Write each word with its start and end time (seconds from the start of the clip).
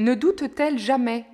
Ne 0.00 0.14
doute-t-elle 0.14 0.78
jamais? 0.78 1.26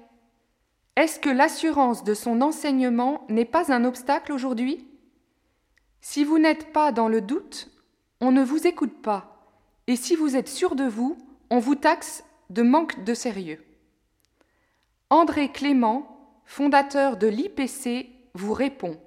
Est-ce 0.96 1.20
que 1.20 1.30
l'assurance 1.30 2.02
de 2.02 2.14
son 2.14 2.40
enseignement 2.40 3.24
n'est 3.28 3.44
pas 3.44 3.72
un 3.72 3.84
obstacle 3.84 4.32
aujourd'hui? 4.32 4.88
Si 6.00 6.24
vous 6.24 6.40
n'êtes 6.40 6.72
pas 6.72 6.90
dans 6.90 7.06
le 7.06 7.20
doute, 7.20 7.70
on 8.20 8.32
ne 8.32 8.42
vous 8.42 8.66
écoute 8.66 9.02
pas, 9.02 9.46
et 9.86 9.94
si 9.94 10.16
vous 10.16 10.34
êtes 10.34 10.48
sûr 10.48 10.74
de 10.74 10.82
vous, 10.82 11.16
on 11.48 11.60
vous 11.60 11.76
taxe 11.76 12.24
de 12.50 12.62
manque 12.62 13.04
de 13.04 13.14
sérieux. 13.14 13.64
André 15.10 15.52
Clément, 15.52 16.40
fondateur 16.44 17.18
de 17.18 17.28
l'IPC, 17.28 18.08
vous 18.34 18.52
répond 18.52 19.00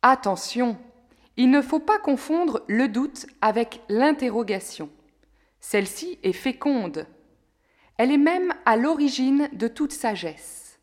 Attention, 0.00 0.78
il 1.36 1.50
ne 1.50 1.60
faut 1.60 1.78
pas 1.78 1.98
confondre 1.98 2.62
le 2.68 2.88
doute 2.88 3.26
avec 3.42 3.82
l'interrogation. 3.90 4.88
Celle-ci 5.60 6.18
est 6.22 6.32
féconde. 6.32 7.06
Elle 8.02 8.10
est 8.10 8.16
même 8.16 8.52
à 8.66 8.76
l'origine 8.76 9.48
de 9.52 9.68
toute 9.68 9.92
sagesse. 9.92 10.80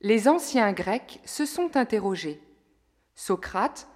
Les 0.00 0.26
anciens 0.26 0.72
Grecs 0.72 1.20
se 1.24 1.46
sont 1.46 1.76
interrogés. 1.76 2.42
Socrate, 3.14 3.86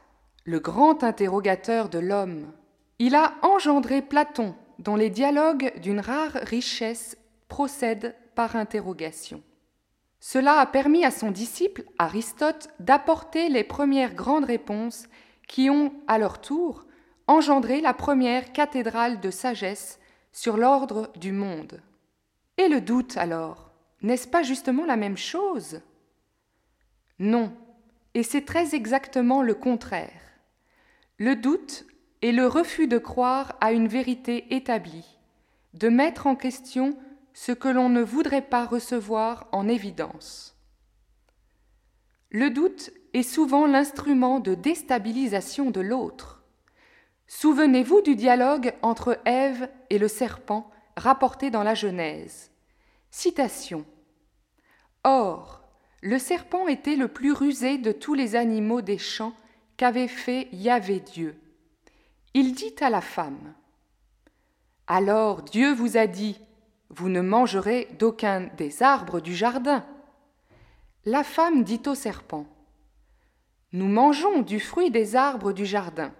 le 0.44 0.60
grand 0.60 1.02
interrogateur 1.02 1.88
de 1.88 1.98
l'homme, 1.98 2.52
il 3.00 3.16
a 3.16 3.34
engendré 3.42 4.02
Platon, 4.02 4.54
dont 4.78 4.94
les 4.94 5.10
dialogues 5.10 5.72
d'une 5.80 5.98
rare 5.98 6.34
richesse 6.42 7.18
procèdent 7.48 8.14
par 8.36 8.54
interrogation. 8.54 9.42
Cela 10.20 10.60
a 10.60 10.66
permis 10.66 11.04
à 11.04 11.10
son 11.10 11.32
disciple, 11.32 11.82
Aristote, 11.98 12.68
d'apporter 12.78 13.48
les 13.48 13.64
premières 13.64 14.14
grandes 14.14 14.44
réponses 14.44 15.08
qui 15.48 15.70
ont, 15.70 15.92
à 16.06 16.18
leur 16.18 16.40
tour, 16.40 16.86
engendré 17.26 17.80
la 17.80 17.94
première 17.94 18.52
cathédrale 18.52 19.18
de 19.18 19.32
sagesse 19.32 19.98
sur 20.30 20.56
l'ordre 20.56 21.10
du 21.16 21.32
monde. 21.32 21.82
Et 22.58 22.68
le 22.68 22.80
doute, 22.80 23.16
alors, 23.16 23.72
n'est-ce 24.02 24.28
pas 24.28 24.42
justement 24.42 24.84
la 24.84 24.96
même 24.96 25.16
chose? 25.16 25.80
Non, 27.18 27.52
et 28.14 28.22
c'est 28.22 28.44
très 28.44 28.74
exactement 28.74 29.42
le 29.42 29.54
contraire. 29.54 30.20
Le 31.18 31.36
doute 31.36 31.86
est 32.20 32.32
le 32.32 32.46
refus 32.46 32.88
de 32.88 32.98
croire 32.98 33.56
à 33.60 33.72
une 33.72 33.88
vérité 33.88 34.54
établie, 34.54 35.18
de 35.74 35.88
mettre 35.88 36.26
en 36.26 36.36
question 36.36 36.98
ce 37.32 37.52
que 37.52 37.68
l'on 37.68 37.88
ne 37.88 38.02
voudrait 38.02 38.42
pas 38.42 38.66
recevoir 38.66 39.48
en 39.52 39.68
évidence. 39.68 40.56
Le 42.30 42.50
doute 42.50 42.90
est 43.14 43.22
souvent 43.22 43.66
l'instrument 43.66 44.40
de 44.40 44.54
déstabilisation 44.54 45.70
de 45.70 45.80
l'autre. 45.80 46.42
Souvenez-vous 47.26 48.02
du 48.02 48.16
dialogue 48.16 48.74
entre 48.82 49.18
Ève 49.24 49.70
et 49.90 49.98
le 49.98 50.08
serpent 50.08 50.70
rapporté 50.96 51.50
dans 51.50 51.62
la 51.62 51.74
Genèse. 51.74 52.50
Citation. 53.10 53.84
Or, 55.04 55.62
le 56.02 56.18
serpent 56.18 56.66
était 56.68 56.96
le 56.96 57.08
plus 57.08 57.32
rusé 57.32 57.78
de 57.78 57.92
tous 57.92 58.14
les 58.14 58.34
animaux 58.36 58.82
des 58.82 58.98
champs 58.98 59.34
qu'avait 59.76 60.08
fait 60.08 60.48
Yahvé 60.52 61.00
Dieu. 61.00 61.36
Il 62.34 62.54
dit 62.54 62.74
à 62.80 62.90
la 62.90 63.00
femme 63.00 63.54
Alors 64.86 65.42
Dieu 65.42 65.72
vous 65.72 65.96
a 65.96 66.06
dit 66.06 66.38
Vous 66.90 67.08
ne 67.08 67.20
mangerez 67.20 67.88
d'aucun 67.98 68.48
des 68.56 68.82
arbres 68.82 69.20
du 69.20 69.34
jardin. 69.34 69.84
La 71.04 71.24
femme 71.24 71.64
dit 71.64 71.82
au 71.86 71.94
serpent 71.94 72.46
Nous 73.72 73.88
mangeons 73.88 74.42
du 74.42 74.60
fruit 74.60 74.90
des 74.90 75.14
arbres 75.14 75.52
du 75.52 75.66
jardin, 75.66 76.12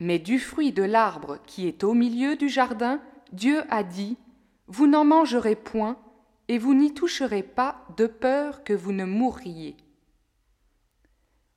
mais 0.00 0.18
du 0.18 0.38
fruit 0.38 0.72
de 0.72 0.82
l'arbre 0.82 1.38
qui 1.46 1.68
est 1.68 1.84
au 1.84 1.94
milieu 1.94 2.36
du 2.36 2.48
jardin, 2.48 3.00
Dieu 3.32 3.62
a 3.70 3.82
dit 3.82 4.16
Vous 4.66 4.86
n'en 4.86 5.04
mangerez 5.04 5.56
point, 5.56 5.98
et 6.48 6.58
vous 6.58 6.74
n'y 6.74 6.92
toucherez 6.92 7.42
pas 7.42 7.86
de 7.96 8.06
peur 8.06 8.64
que 8.64 8.72
vous 8.72 8.92
ne 8.92 9.04
mourriez. 9.04 9.76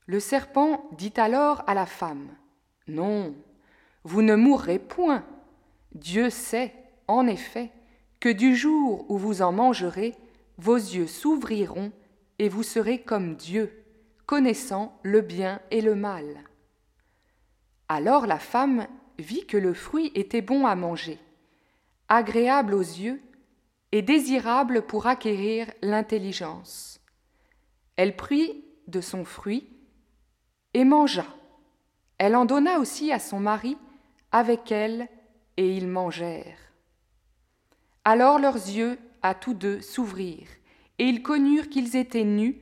Le 0.06 0.20
serpent 0.20 0.90
dit 0.98 1.14
alors 1.18 1.64
à 1.68 1.74
la 1.74 1.86
femme 1.86 2.30
Non, 2.88 3.36
vous 4.04 4.22
ne 4.22 4.36
mourrez 4.36 4.80
point. 4.80 5.26
Dieu 5.94 6.30
sait, 6.30 6.74
en 7.08 7.28
effet, 7.28 7.72
que 8.20 8.30
du 8.30 8.56
jour 8.56 9.06
où 9.10 9.18
vous 9.18 9.42
en 9.42 9.52
mangerez, 9.52 10.16
vos 10.58 10.76
yeux 10.76 11.08
s'ouvriront 11.08 11.92
et 12.40 12.50
vous 12.50 12.64
serez 12.64 13.02
comme 13.02 13.36
Dieu, 13.36 13.84
connaissant 14.26 14.98
le 15.04 15.22
bien 15.22 15.60
et 15.72 15.82
le 15.82 15.96
mal. 15.96 16.26
Alors 17.90 18.28
la 18.28 18.40
femme 18.40 18.88
vit 19.20 19.46
que 19.46 19.58
le 19.58 19.74
fruit 19.74 20.12
était 20.16 20.42
bon 20.42 20.66
à 20.66 20.76
manger, 20.76 21.20
agréable 22.10 22.74
aux 22.74 22.80
yeux 22.80 23.22
et 23.92 24.02
désirable 24.02 24.84
pour 24.84 25.08
acquérir 25.08 25.68
l'intelligence. 25.82 27.00
Elle 27.96 28.16
prit 28.16 28.64
de 28.88 29.02
son 29.02 29.26
fruit 29.26 29.68
et 30.74 30.84
mangea. 30.84 31.26
Elle 32.18 32.36
en 32.36 32.46
donna 32.46 32.80
aussi 32.80 33.12
à 33.12 33.20
son 33.20 33.40
mari 33.40 33.78
avec 34.32 34.72
elle, 34.72 35.08
et 35.56 35.76
ils 35.76 35.88
mangèrent. 35.88 36.58
Alors 38.06 38.40
leurs 38.40 38.56
yeux 38.56 39.00
à 39.22 39.34
tous 39.34 39.54
deux 39.54 39.82
s'ouvrirent, 39.82 40.50
et 41.00 41.06
ils 41.06 41.24
connurent 41.24 41.70
qu'ils 41.70 41.96
étaient 41.96 42.24
nus, 42.24 42.58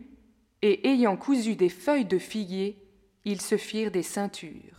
et 0.62 0.90
ayant 0.90 1.18
cousu 1.18 1.56
des 1.56 1.70
feuilles 1.70 2.06
de 2.06 2.18
figuier, 2.18 2.82
ils 3.26 3.42
se 3.42 3.58
firent 3.58 3.92
des 3.92 4.04
ceintures. 4.04 4.75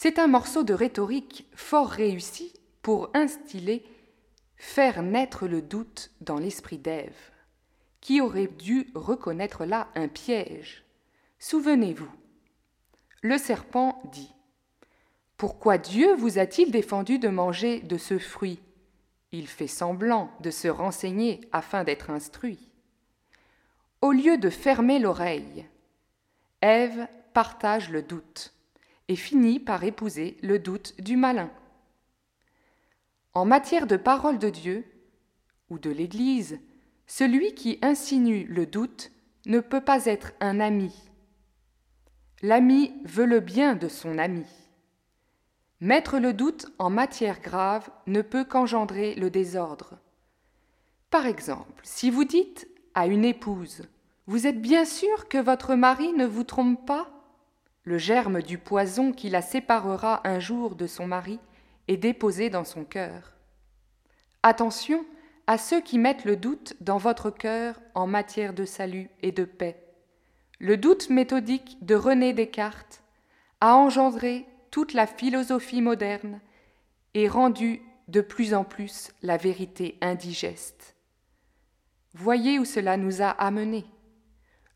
C'est 0.00 0.20
un 0.20 0.28
morceau 0.28 0.62
de 0.62 0.74
rhétorique 0.74 1.48
fort 1.56 1.88
réussi 1.88 2.52
pour 2.82 3.10
instiller, 3.14 3.84
faire 4.56 5.02
naître 5.02 5.48
le 5.48 5.60
doute 5.60 6.12
dans 6.20 6.38
l'esprit 6.38 6.78
d'Ève, 6.78 7.18
qui 8.00 8.20
aurait 8.20 8.46
dû 8.46 8.92
reconnaître 8.94 9.64
là 9.64 9.88
un 9.96 10.06
piège. 10.06 10.84
Souvenez-vous. 11.40 12.08
Le 13.22 13.38
serpent 13.38 14.00
dit 14.12 14.32
Pourquoi 15.36 15.78
Dieu 15.78 16.14
vous 16.14 16.38
a-t-il 16.38 16.70
défendu 16.70 17.18
de 17.18 17.28
manger 17.28 17.80
de 17.80 17.98
ce 17.98 18.20
fruit? 18.20 18.60
Il 19.32 19.48
fait 19.48 19.66
semblant 19.66 20.30
de 20.38 20.52
se 20.52 20.68
renseigner 20.68 21.40
afin 21.50 21.82
d'être 21.82 22.10
instruit. 22.10 22.70
Au 24.00 24.12
lieu 24.12 24.38
de 24.38 24.48
fermer 24.48 25.00
l'oreille, 25.00 25.66
Ève 26.60 27.08
partage 27.34 27.90
le 27.90 28.02
doute 28.02 28.54
et 29.08 29.16
finit 29.16 29.58
par 29.58 29.84
épouser 29.84 30.36
le 30.42 30.58
doute 30.58 31.00
du 31.00 31.16
malin. 31.16 31.50
En 33.34 33.44
matière 33.44 33.86
de 33.86 33.96
parole 33.96 34.38
de 34.38 34.50
Dieu 34.50 34.84
ou 35.70 35.78
de 35.78 35.90
l'Église, 35.90 36.60
celui 37.06 37.54
qui 37.54 37.78
insinue 37.82 38.44
le 38.44 38.66
doute 38.66 39.10
ne 39.46 39.60
peut 39.60 39.80
pas 39.80 40.06
être 40.06 40.32
un 40.40 40.60
ami. 40.60 40.94
L'ami 42.42 42.92
veut 43.04 43.24
le 43.24 43.40
bien 43.40 43.74
de 43.74 43.88
son 43.88 44.18
ami. 44.18 44.46
Mettre 45.80 46.18
le 46.18 46.32
doute 46.32 46.66
en 46.78 46.90
matière 46.90 47.40
grave 47.40 47.88
ne 48.06 48.20
peut 48.20 48.44
qu'engendrer 48.44 49.14
le 49.14 49.30
désordre. 49.30 49.98
Par 51.10 51.26
exemple, 51.26 51.82
si 51.84 52.10
vous 52.10 52.24
dites 52.24 52.68
à 52.94 53.06
une 53.06 53.24
épouse 53.24 53.82
Vous 54.26 54.46
êtes 54.46 54.60
bien 54.60 54.84
sûr 54.84 55.28
que 55.28 55.38
votre 55.38 55.74
mari 55.74 56.12
ne 56.12 56.26
vous 56.26 56.44
trompe 56.44 56.84
pas? 56.84 57.17
Le 57.88 57.96
germe 57.96 58.42
du 58.42 58.58
poison 58.58 59.12
qui 59.12 59.30
la 59.30 59.40
séparera 59.40 60.20
un 60.28 60.40
jour 60.40 60.74
de 60.74 60.86
son 60.86 61.06
mari 61.06 61.40
est 61.88 61.96
déposé 61.96 62.50
dans 62.50 62.64
son 62.64 62.84
cœur. 62.84 63.32
Attention 64.42 65.06
à 65.46 65.56
ceux 65.56 65.80
qui 65.80 65.96
mettent 65.96 66.26
le 66.26 66.36
doute 66.36 66.74
dans 66.82 66.98
votre 66.98 67.30
cœur 67.30 67.80
en 67.94 68.06
matière 68.06 68.52
de 68.52 68.66
salut 68.66 69.08
et 69.22 69.32
de 69.32 69.46
paix. 69.46 69.82
Le 70.58 70.76
doute 70.76 71.08
méthodique 71.08 71.78
de 71.80 71.94
René 71.94 72.34
Descartes 72.34 73.02
a 73.62 73.74
engendré 73.76 74.44
toute 74.70 74.92
la 74.92 75.06
philosophie 75.06 75.80
moderne 75.80 76.42
et 77.14 77.26
rendu 77.26 77.80
de 78.08 78.20
plus 78.20 78.52
en 78.52 78.64
plus 78.64 79.12
la 79.22 79.38
vérité 79.38 79.96
indigeste. 80.02 80.94
Voyez 82.12 82.58
où 82.58 82.66
cela 82.66 82.98
nous 82.98 83.22
a 83.22 83.30
amenés. 83.30 83.86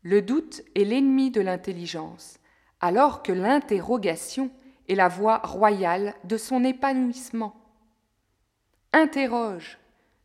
Le 0.01 0.23
doute 0.23 0.63
est 0.73 0.83
l'ennemi 0.83 1.29
de 1.29 1.41
l'intelligence, 1.41 2.39
alors 2.83 3.23
que 3.23 3.31
l'interrogation 3.31 4.51
est 4.89 4.95
la 4.95 5.07
voie 5.07 5.37
royale 5.37 6.15
de 6.25 6.35
son 6.35 6.65
épanouissement. 6.65 7.55
Interroge, 8.91 9.79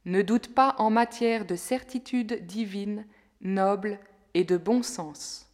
ne 0.06 0.22
doute 0.22 0.52
pas 0.52 0.74
en 0.78 0.90
matière 0.90 1.46
de 1.46 1.54
certitude 1.54 2.44
divine, 2.46 3.06
noble 3.42 4.00
et 4.34 4.42
de 4.42 4.56
bon 4.56 4.82
sens. 4.82 5.47